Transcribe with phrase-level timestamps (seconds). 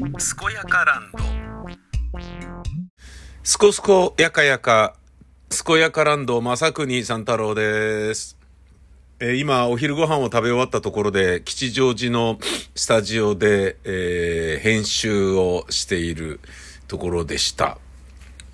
[0.00, 0.08] 健
[0.54, 1.18] やかランド
[3.42, 4.94] すこすこやかやか
[5.66, 8.38] 健やかランド正国三太郎です
[9.20, 12.38] えー今、お昼ご飯を食べ終わったところで、吉祥寺の
[12.74, 16.40] スタジオで、えー編集をしている
[16.88, 17.76] ところでした。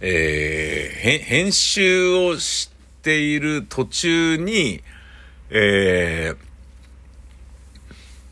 [0.01, 2.73] えー編集をし
[3.03, 4.83] ている途中に、
[5.51, 6.37] えー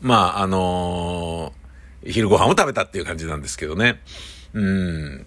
[0.01, 1.64] まあ、あのー
[2.05, 4.01] 昼ご飯を食べたっていう感じなんですけどね。
[4.53, 5.25] うん。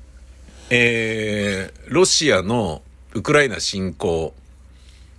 [0.70, 2.82] えーロシアの
[3.14, 4.34] ウクライナ侵攻、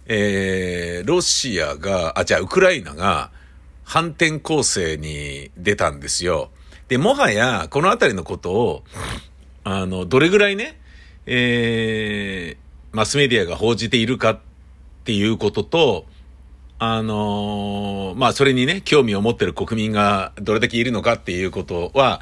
[0.06, 3.32] えーロシアが、あ、じゃあ、ウクライナが
[3.84, 6.50] 反転攻勢に出たんですよ。
[6.88, 8.84] で、もはや、このあたりのことを、
[9.64, 10.80] あの、どれぐらいね、
[11.26, 14.40] えーマスメディアが報じているかっ
[15.04, 16.06] ていうことと、
[16.82, 22.22] あのーまあ、それにね、興味を持ってる国民がどれだけいるのかっていうことは、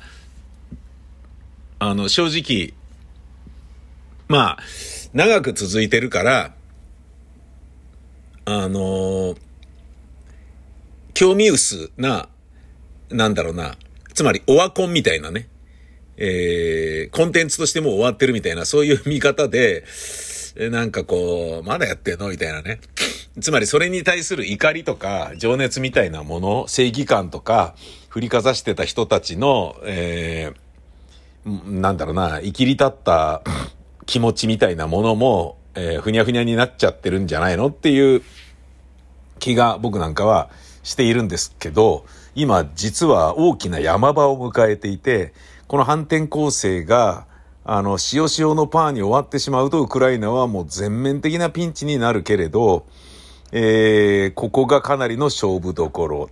[1.78, 2.74] あの、正直、
[4.28, 4.58] まあ、
[5.14, 6.54] 長く続いてるから、
[8.46, 9.38] あのー
[11.14, 12.30] 興味薄な、
[13.10, 13.76] なんだろうな、
[14.14, 15.50] つまりオワコンみたいなね、
[16.18, 19.84] えーコンテンツとしてもう終わってるみたいな、そういう見方で、
[20.60, 22.30] えなんかこう、まだやってんの？
[22.30, 22.80] みたいなね。
[23.40, 27.76] つまりそれに対する怒りとか情熱みたいなもの、正義感とか、
[28.10, 30.68] 振りかざしてた人たちの、えー
[31.80, 33.42] なんだろうな、生きり立った
[34.06, 37.68] 気持ちみたいなものも、えーふにゃふにゃになっちゃってるんじゃないの？
[37.68, 38.24] っていう
[39.38, 40.50] 気が僕なんかは
[40.82, 45.34] しているんですけど、今実は大きな山場を迎えていて、
[45.68, 47.27] この反転攻勢が、
[47.70, 52.86] あの、塩塩のパーに終わってしまうと、ウクライナはもう全面的なピンチになるけれど、
[53.52, 56.30] えーここがかなりの勝負どころ。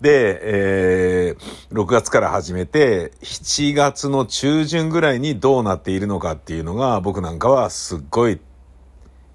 [0.00, 8.40] で、えー6月から始めて、7月の中旬ぐらいにどうなっているのかっていうのが、僕なんかはすっごい、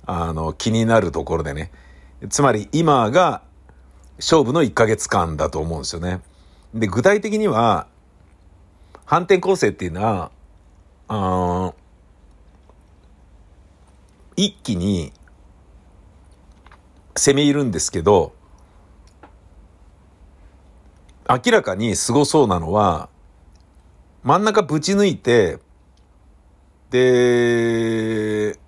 [0.08, 1.72] あの、気になるところでね。
[2.28, 3.44] つまり今が
[4.18, 6.22] 勝負の1ヶ月間だと思うんですよね。
[6.74, 7.86] で、具体的には、
[9.06, 10.32] 反転攻勢っていうのは、
[11.08, 11.74] あ
[14.36, 15.14] 一気に
[17.16, 18.34] 攻め入るんですけど、
[21.30, 23.10] 明らかに凄そうなのは、
[24.24, 25.60] 真ん中ぶち抜いて、
[26.90, 28.60] で、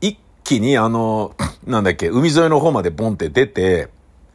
[0.00, 1.34] 一気にあの、
[1.66, 3.88] なんだっけ、海沿いの方までボンって出て、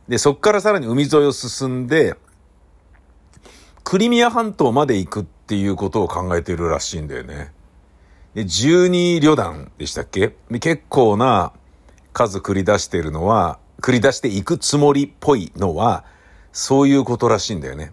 [0.07, 2.15] で、そっからさらに海沿いを進んで、
[3.83, 7.53] クリミア半島まで行くっっていうことを考えているらしいんだよね。
[8.33, 10.33] で、12旅団でしたっけ？
[10.59, 11.53] 結構な
[12.13, 16.03] 数繰り出しているのは、繰り出していくつもりっぽいのは、
[16.51, 17.91] そういうことらしいんだよね。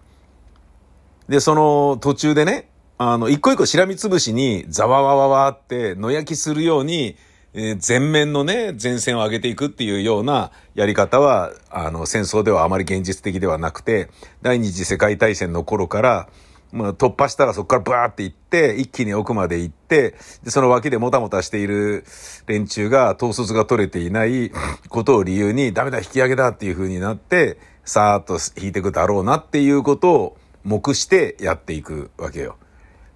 [1.29, 7.15] で、その途中でね、あの、一個一個しらみつぶしにざわわわわって野焼きするように、
[7.53, 14.09] えー全面のね、前線を上げていくっていうようなやり方は、あの、戦争ではあまり現実的ではなくて、
[14.41, 16.29] 第二次世界大戦の頃から、
[16.73, 22.03] まあ、突破したらそこからバーって行って、一気に奥まで行って、で、その脇でもたもたしている
[22.47, 24.51] 連中が統率が取れていない
[24.89, 32.57] ことを理由に、ダメだ、引き上げだっていう風になって、さーっと引いていくだろうなっていうことを目してやっていくわけよ。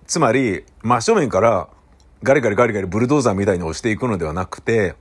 [0.05, 1.67] つまり、真正面から
[2.21, 4.93] ガリガリガリガリブルドーザーみたいに押していくのではなくて、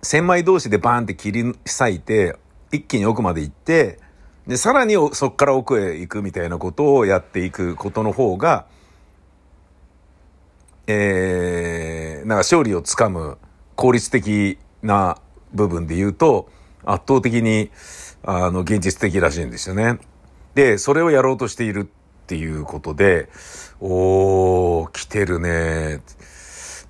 [0.00, 2.36] 千枚同士でバーンって切り裂いて、
[2.70, 3.98] 一気に奥まで行って、
[4.46, 8.66] で、さらにそこから奥へ行くみたいなことをやっていくことの方が、
[10.86, 13.38] えー、なんか勝利をつかむ
[13.74, 15.18] 効率的な
[15.52, 16.50] 部分で言うと、
[16.84, 17.70] 圧倒的に、
[18.22, 19.98] あの、現実的らしいんですよね。
[20.54, 23.28] で、それをやろうとしているっていうことで、
[23.80, 26.02] おー、来てるね。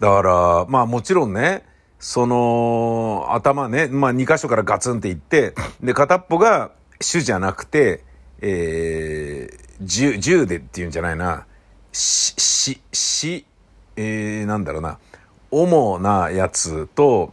[0.01, 1.65] だから、まあもちろんね、
[2.01, 8.05] その、頭ね、まあ2箇所からガツンっていって、で、片っぽが主じゃなくて、
[8.41, 11.47] えー、銃、銃でっていうんじゃないな、
[11.93, 13.47] し、し、し、
[13.97, 14.99] えー、なんだろうな、
[15.51, 17.33] 主なやつと、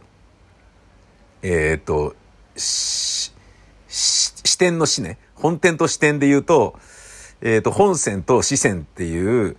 [1.42, 2.14] えっ、と、
[2.56, 3.32] し、
[3.88, 5.18] し視点の視ね。
[5.34, 6.78] 本店と視点で言うと、
[7.40, 9.56] えっ、と、本線と視線っていう、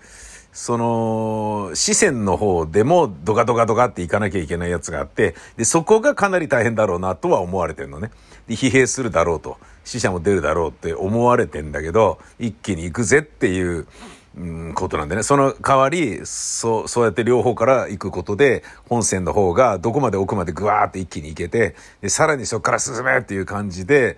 [0.53, 8.11] その、視線の方でもドカドカドカっていかなきゃいけないやつがあって、で、そこがかなり大変だろうなとは思われてるのね。
[8.47, 13.87] で、疲弊するだろうと、死者も出るだろうって思われてんだけど、一気に行くぜっていう、
[14.35, 15.23] うん、ことなんでね。
[15.23, 24.17] その代わり、そう、そうやって両方から行くことで、本線の方がどこまで奥までグワーって一気に行けて、で、さらにそこから進めっていう感じで、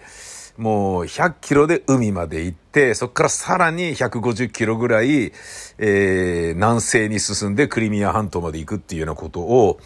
[0.57, 5.33] もう100キロで海まで行って、そこからさらに150キロぐらい、
[5.79, 9.79] えー、南西に進んでクリミア半島まで行くっていうようなことを、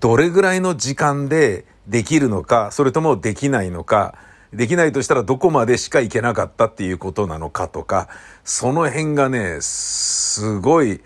[0.00, 4.14] どれぐらいの時間でできるのか、それともできないのか、
[4.52, 8.08] できないとしたらどこまでしか行けなかったっていうことなのかとか、
[8.44, 11.00] その辺がね、すごい、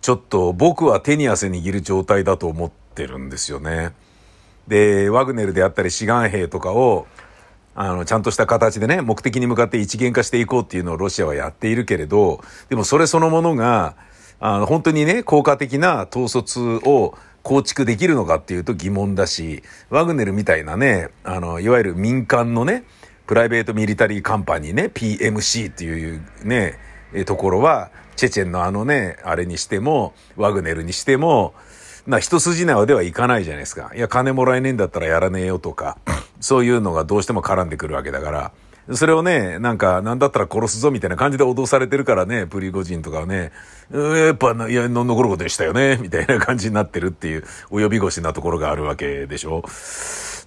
[0.00, 3.92] ちょっと僕は手に汗握る状態だと思ってるんですよね。
[4.68, 7.06] で、ワグネルであったり志願兵とかを、
[7.74, 13.96] あの、ちゃんとした形でね、目的に向かって一元化していこうっていうのをロシアはやっているけれど、でもそれそのものが、
[14.40, 22.84] あの、本当にね、効果的な統率を構築できるのかっていうと疑問だし、ワグネルみたいなね、あの、いわゆる民間のね、
[23.26, 26.78] プライベートミリタリーカンパニーね、PMC っていうね、
[27.26, 31.54] ところは、チェチェンのあのね、あれにしても、ワグネルにしても、
[32.06, 33.92] な、一筋縄ではいかないじゃないですか。
[33.94, 35.98] いや、金もらえねえんだったらやらねえよとか、
[36.40, 38.52] そういうのがどうしても絡んでくるわけだから、
[38.94, 43.52] それをね、なんか、なんだったら殺すぞみたいな感じで脅されてるからね、プリゴジンとかはね、
[43.92, 49.62] やっぱ、いや、残ることでしたよね、みたいな感じになってるっていう、及び腰なところがあるわけでしょ。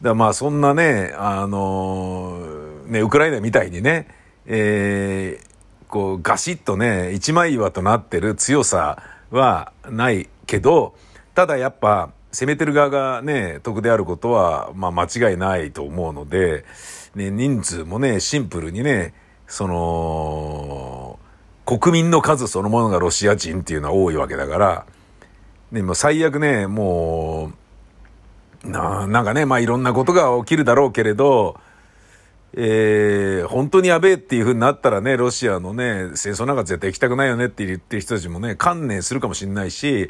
[0.02, 2.40] だまあ、そんなね、あの
[2.88, 4.08] ね、ウクライナみたいにね、
[4.48, 10.96] えー、こう、ガシッとね、一枚岩となってる強さはないけど、
[11.36, 16.66] ただやっぱ、攻めてる側がね、得であることは、まあ間違いないと思うので、
[17.16, 19.14] ね、人数もね、シンプルにね、
[19.48, 21.20] その、
[21.66, 24.86] 国民の数そのものがロシア人っていうのは多いわけだから、
[25.72, 27.52] ね、もう最悪ね、も
[28.64, 31.60] う、な、なんかね、まあいろんなことが起きるだろうけれど、
[32.54, 40.10] えー、本当にやべえっていう風になったらね、ロシアのね、戦争なんか絶対行きたくないよねって言ってる人たちもね、観念するかもしれないし、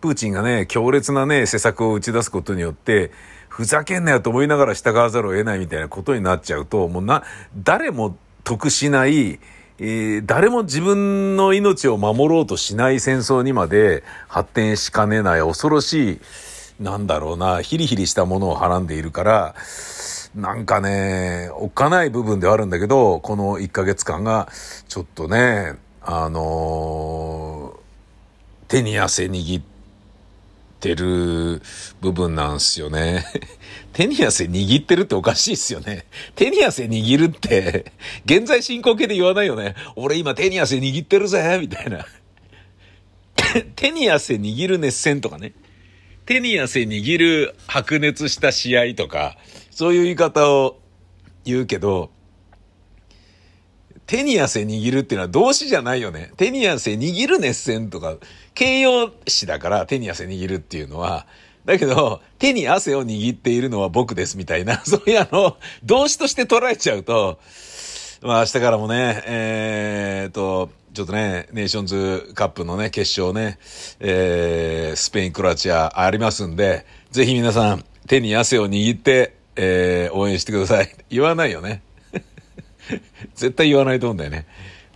[0.00, 3.10] プーチンがね、強烈なね、施策を打ち出すことによって、
[3.58, 7.24] ふざけんなよと思いながら従わざるを得ないみたいなことになっちゃうと、もうな、
[7.56, 9.40] 誰も得しない、
[9.80, 16.20] えー、誰も自分の命を守ろうとしない戦争にまで発展しかねない恐ろしい、
[16.80, 19.56] なんだろうな、ヒリヒリしたものをはらんでいるから、
[20.36, 24.48] なんかね、おっかない部分ではあるんだけど、この1ヶ月間が、
[24.86, 29.77] ちょっとね、あのー、手に汗握って
[30.78, 31.60] てる
[32.00, 33.24] 部分なんすよね。
[33.92, 36.06] 手に汗握ってるっておかしいっすよね。
[36.34, 37.92] 手に汗握るって、
[38.24, 39.74] 現在進行形で言わないよね。
[39.96, 42.06] 俺今手に汗握ってるぜみたいな。
[43.76, 45.52] 手に汗握る熱戦とかね。
[46.26, 49.38] 手に汗握る白熱した試合とか、
[49.70, 50.78] そういう言い方を
[51.44, 52.10] 言うけど、
[54.08, 56.32] 手に汗握るっていうのは動詞じゃないよね。
[56.38, 58.16] 手に汗握る熱戦とか、
[58.54, 61.26] 形容詞だから手に汗握るっていうのは、
[61.66, 67.38] だけど、手に汗を握っているのは僕ですみたいな、 そういうあの、動詞として捉えちゃうと、
[68.22, 73.58] まあ明日からもね、えー、と、ちょっとね、ネーションズカップのね、決勝ね、
[74.00, 80.96] えー、スペイン、クロアチアありますんで、ぜひ皆さん、手に汗を握って、えー、応援してください。
[81.10, 81.82] 言わないよね。
[83.34, 84.46] 絶対言わないと思うんだよね。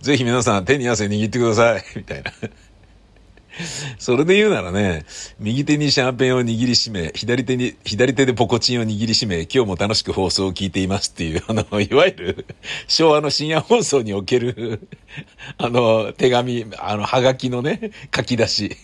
[0.01, 1.83] ぜひ皆さん手に汗握ってください。
[1.95, 2.31] みたいな。
[3.99, 5.05] それで言うならね、
[5.39, 12.45] 右手にシャーペンを握りしめ、左手に、左手でポコチンを握りしめ、今日も楽しく放送を聞いていますっていう、 あの、いわゆる、
[12.87, 14.87] 昭和の深夜放送における、
[15.59, 18.75] あの、手紙、あの、はがきのね、書き出し。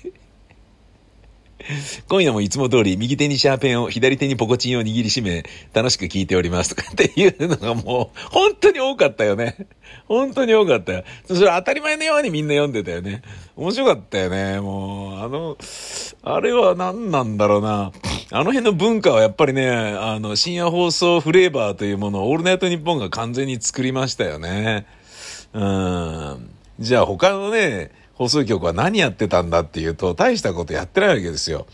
[2.08, 9.68] 今夜もいつも通り右手にシャーペンを左手にポコチンを握りしめ楽しく聞いておりますとかっていうのがもう本当に多かったよね。
[10.08, 11.04] 本当に多かったよ。
[11.26, 13.22] それ当たり前のようにみんな読んでたよね。
[13.56, 14.60] 面白かったよね。
[14.60, 15.58] もう、あの、
[16.24, 17.92] あれは何なんだろうな。
[18.32, 24.86] あの辺の文化はやっぱりね、あの、深夜放送フレーバーというものをオールナイトニッポンが完全に作りましたよね。
[25.54, 26.50] うん。
[26.80, 31.68] じゃあ他のね、放送局は何やってたんだっていうと、大したことやってないわけですよ。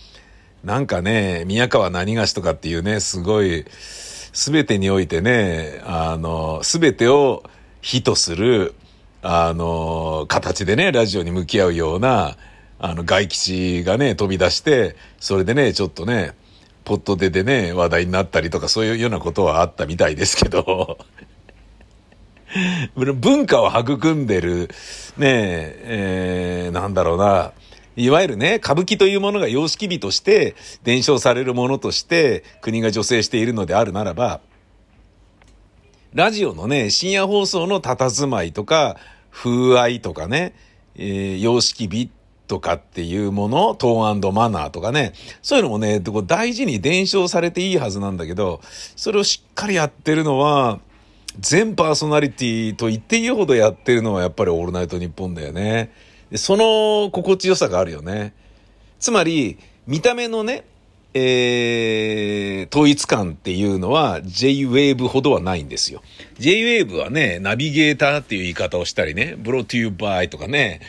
[0.63, 7.41] なんかね、宮川何がしとかっていうね、すごい、すべてにおいてね、あの、すべてを
[7.81, 8.75] 非とする、
[9.23, 12.37] あの、形でね、ラジオに向き合うような、
[12.77, 16.35] あの、外吉がね、飛び出して、それでね、ちょっとね、
[16.83, 20.99] ポットででね、話題になったりとか、そういうようなことはあったみたいですけど、
[22.95, 24.69] 文化を育んでる、
[25.17, 27.51] ねえ、えー、なんだろうな、
[27.95, 34.41] いわゆるね、歌舞伎というものが様式美として伝承されるものとして国が助成しているのであるならば、
[36.13, 38.97] ラジオのね、深夜放送の佇まいとか、
[39.31, 40.55] 風合いとかね、
[40.95, 42.09] えー、様式美
[42.47, 48.61] とかっていうもの、トーンマナーとかね、そういうのもね、大事に伝承されていいはずなんだけど、
[48.95, 50.79] それをしっかりやってるのは、
[51.39, 55.91] 全パーソナリティと言っていいほどやってるのはやっぱりオールナイトニッポンだよね。
[56.31, 58.33] でその心地よさがあるよね。
[58.99, 60.65] つまり、見た目のね、
[61.13, 66.01] えー、統一感っていうのは J-Wave ほどはないんですよ。
[66.39, 70.81] J-Wave はね、ナビゲーターっていう言い方をしたりね、 brought to you by とかね、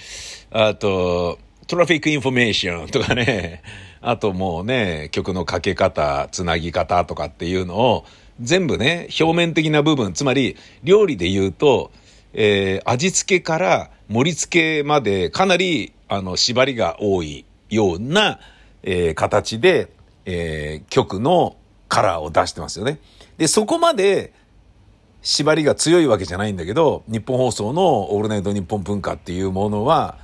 [0.51, 1.39] あと、
[1.69, 3.63] traffic information とかね、
[4.01, 8.05] あともうね、曲のかけ方、つなぎ方とかっていうのを、
[8.41, 11.91] 全部ね、表面的な部分、つまり料理で言うと、
[12.33, 18.39] えー、味付けから盛り付けまでかなり、あの、縛りが多いような、
[18.83, 19.89] えー、形で、
[20.27, 21.57] えー、曲の
[21.89, 22.99] カラーを出してますよね。
[23.39, 24.33] で、そこまで
[25.23, 30.19] 縛りが強いわけじゃないんだけど、日本放送のオールナイト日本文化っていうものは、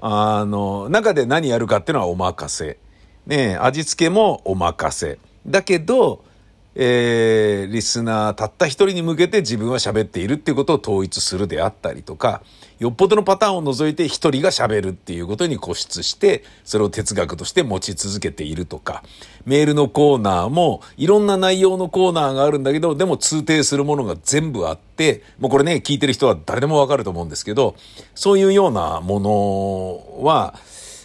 [0.00, 2.78] あの、中で何やるかっていうのはお任せ。
[3.26, 5.18] ね味付けもお任せ。
[5.46, 6.24] だけど、
[6.74, 12.42] えー、リスナーたった一人に向けて自分は喋っているっていうことを統一するであったりとか、
[12.78, 19.02] よっぽどのパターンを除いて一人が喋るっていうことに固執して、それを哲学として持ち続けているとか、
[19.44, 27.74] メールのコーナーもいろんな内容のコーナーがあるんだけど、でも通底するものが全部あって、もうこれね、聞いてる人は誰でもわかると思うんですけど、
[28.14, 30.54] そういうようなものは、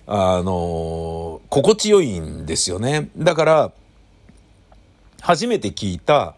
[0.07, 3.09] あの、心地よいんですよね。
[3.17, 3.71] だから、
[5.25, 6.35] 初めて聞いた、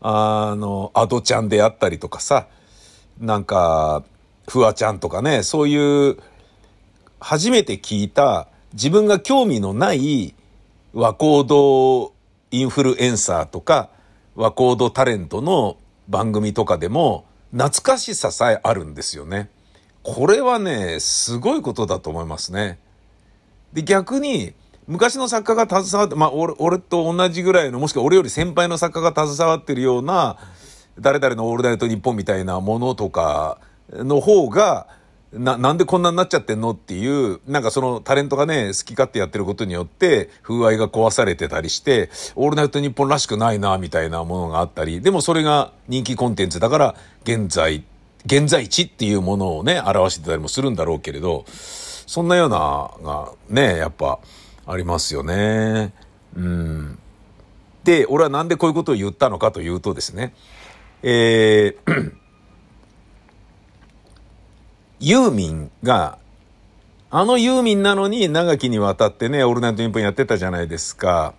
[0.00, 2.48] あの、アドちゃんであったりとかさ、
[3.20, 4.02] なんか、
[4.48, 6.16] フワちゃんとかね、そういう、
[7.20, 10.34] 初めて聞いた、自分が興味のない
[10.94, 12.14] 和コード
[12.50, 13.90] インフルエンサーとか、
[14.36, 15.76] 和コードタレントの
[16.08, 19.50] 番組とかでも、懐かしささえあるんですよね。
[20.02, 22.78] これはね、すごいことだと思いますね。
[23.74, 24.54] で、逆に、
[24.88, 30.38] 昔の作家が携わって、まあ俺、俺と同じぐらいの、もしくは俺より先輩の作家が携わってるような、
[30.98, 33.58] 誰々のオールナイトニッポンみたいなものとか
[33.92, 34.86] の方が、
[35.30, 47.84] な、なんでこんなになっちゃってんのっていう、なんかそのタレントがね、好き勝手やってることによって、風合いが壊されてたりして、オールナイトニッポンらしくないな、みたいなものがあったり、でもそれが人気コンテンツだから、現在、
[48.24, 54.18] 現在地っていうものをね、表してたりもするんだろうけれど、そんなような、が、ね、やっぱ、
[54.68, 55.94] ありますよね。
[56.36, 56.98] うん。
[57.84, 60.34] で、俺はなんでこういうことを言ったのかというとですね、
[61.02, 62.12] えー、
[65.00, 66.18] ユーミンが、
[67.10, 71.32] あのユーミンなのに長きにわたってね、オールナイトニッポンやってたじゃないですか。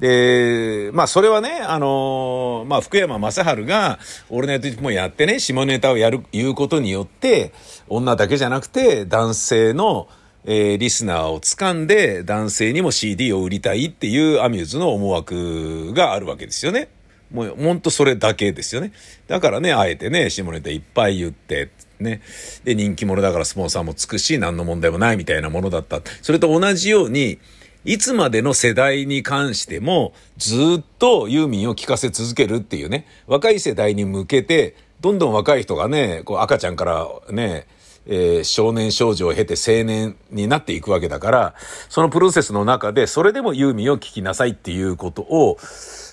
[0.00, 3.98] で、まあそれはね、あのー、まあ福山雅治が
[4.30, 7.52] オールナイトニッポンやってね、下ネタをやる、言うことによって、
[7.88, 10.08] 女だけじゃなくて男性の、
[10.48, 16.88] えー、リスナーを掴んで男性にも CD を売りたいっていうアミューズの思惑があるわけですよね。
[17.32, 18.92] もうほんとそれだけですよね。
[19.26, 22.20] だからね、あえてね、下ネタいっぱい言って、ね。
[22.64, 26.00] で、人気者だからスポンサーもつくし、何の問題もないみたいなものだった。
[26.22, 27.38] それと同じように、
[27.84, 37.66] いつまでの世代に関しても、ずっとユーミンを聴かせ続けるっていうね、若い世代に向けて、どんどん若い人がね、こう赤ちゃんからね、
[38.06, 41.54] えー、少年少女を経て青年になっていくわけだから、
[41.88, 45.58] そのプロセスの中で、それでもユーミンを聞きなさいっていうことを、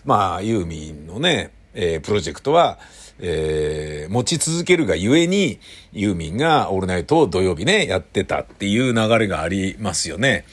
[0.05, 2.79] まあ、ユーミンのね、えー、プロジェクトは、
[3.19, 5.59] えー、持ち続けるがゆえに、
[5.91, 10.45] ユーミンがオールナイトを土曜日ね、やってたっていう流れがありますよね。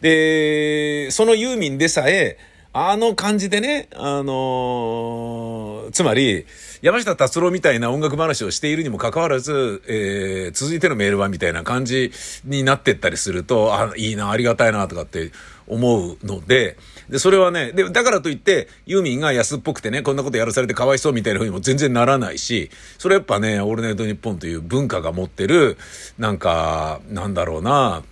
[0.00, 2.38] で、そのユーミンでさえ、
[2.74, 6.46] あの感じでね、あのー、つまり、
[6.82, 12.10] 山下達郎みたいな音楽話をしているにもかかわらず、えー、続いてのメールはみたいな感じ
[12.44, 15.30] になってったりすると、あ、いいな、ありがたいな、とかって
[15.68, 16.76] 思うので、
[17.08, 25.78] で、それはね、で、だからといって、ユーミンが安っぽくてね、こんなことやらされてかわいそうみたいな風にも全然ならないし、それやっぱね、オールナイトニッポンという文化が持ってる、
[26.18, 28.02] なんか、なんだろうな、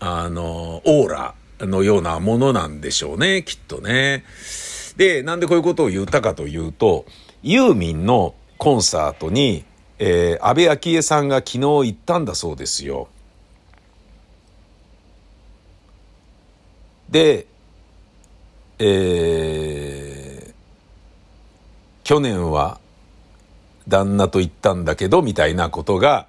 [0.00, 4.24] あの、オーラのようなものなんでしょうね、きっとね。
[4.96, 7.04] で、なんでこういうことを言ったかというと、
[7.46, 9.66] ユーミンのコンサートに、
[9.98, 13.08] えー、安倍昭恵さんが昨日行ったんだそうですよ。
[17.10, 17.46] で、
[18.78, 20.54] えー、
[22.02, 22.80] 去年は
[23.88, 26.26] 旦那と行ったんだけど、みたいなことが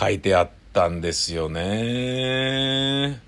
[0.00, 3.20] 書いてあったんですよね。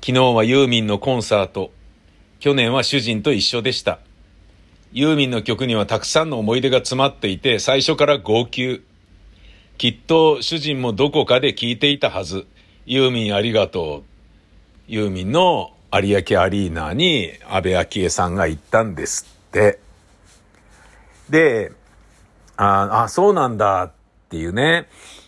[0.00, 1.72] 昨日はユーミンのコンサート。
[2.40, 3.98] 去年は主人と一緒でした。
[4.94, 8.84] ユーミンの曲にはたくさんの思い出が詰まっていて、最初から号泣。
[9.76, 12.46] きっと主人もどこかで聞いていたはず。
[12.86, 14.02] ユーミンありがとう。
[14.86, 19.80] ユーミンの有明アリーナに安倍昭恵さんが行ったんですって。
[21.28, 21.72] で、
[22.56, 23.92] ああ、そうなんだっ
[24.28, 24.86] ていうね。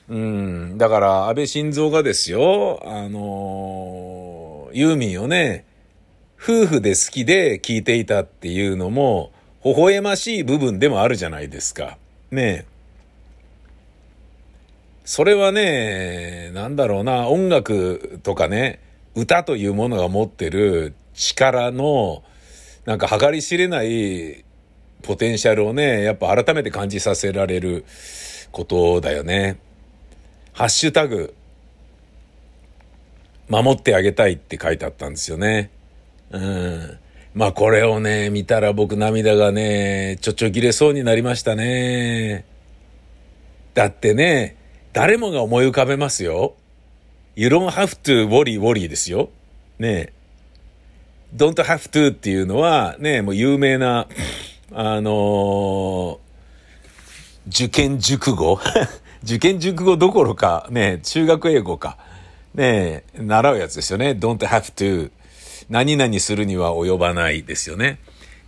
[0.09, 0.79] うん。
[0.79, 5.67] だから、安倍晋三がですよ、あのユーミンをね、
[6.41, 9.33] 夫婦で好きで聴いていたっていうのも、
[9.67, 11.99] 微笑ましい部分でもあるじゃないですか。
[12.31, 12.67] ね
[15.05, 18.79] それはね、なんだろうな、音楽とかね、
[19.17, 22.23] 歌というものが持ってる力の、
[22.85, 24.45] なんか計り知れない
[25.03, 27.85] ポテンシャルをね、やっぱ改めて感じさせられる
[28.53, 29.59] ことだよね。
[30.53, 31.35] ハッシュタグ、
[33.49, 35.71] 守ってあげたいって書いてあったんですよね。
[36.31, 36.99] うん。
[37.37, 42.47] まあこれをね、見たら僕涙がね、ちょちょ切れそうになりましたね。
[43.75, 44.57] だってね、
[44.95, 46.55] 誰もが思い浮かべますよ。
[47.35, 49.29] You don't have to worry worry ですよ。
[49.79, 50.15] ね
[51.37, 54.09] don't have to っていうのはね、もう有名な、
[54.73, 56.19] あのー、
[57.49, 58.59] 受験熟語
[59.23, 61.99] 受験熟語どころか、ね、中学英語か。
[62.55, 64.13] ね習うやつですよね。
[64.13, 65.11] don't have to
[65.69, 67.99] 何々するには及ばないですよね。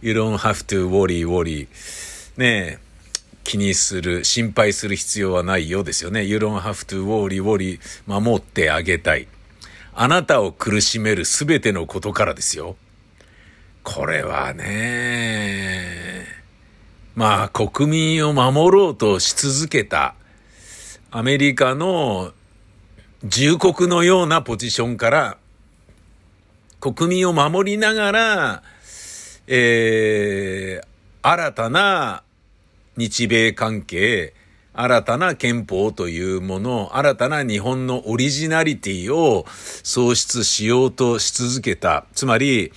[0.00, 1.66] You don't have to worry, worry.
[2.36, 2.78] ねえ、
[3.42, 6.24] 気にする、心配する必要はないよですよね。
[6.24, 7.80] You don't have to worry, worry.
[8.06, 9.26] 守ってあげたい。
[9.94, 12.76] あなたを苦しめるすべてのことからですよ。
[13.82, 16.24] これはね、
[17.16, 20.14] まあ国民を守ろうとし続けた
[21.10, 22.32] アメリカの
[23.24, 25.38] 重国のようなポジションから
[26.80, 28.62] 国民を守りながら、
[29.48, 30.86] えー、
[31.22, 32.22] 新たな
[32.96, 34.34] 日米関係、
[34.74, 42.04] 新たな憲法というもの、新たな日本のオリジナリティを創出しようとし続けた。
[42.14, 42.72] つまり、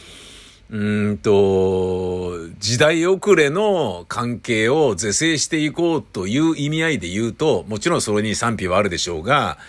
[0.72, 9.60] うんと、時代遅れの関係を是正していこうという意味合いで言うと、もちろんそれに賛否はあるでしょうが、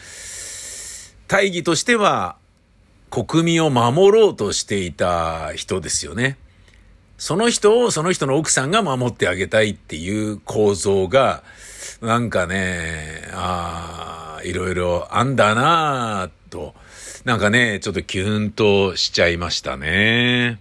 [1.28, 2.36] 大義としては
[3.12, 6.38] 国民を守ろうとしていた人ですよね。
[7.18, 11.44] その人をその人の奥さんが守ってあげたいっていう構造が、
[12.00, 16.74] なんかね、ああ、いろいろあんだなぁと、
[17.26, 20.58] なんかね、ちょっとキュンとしちゃいましたね。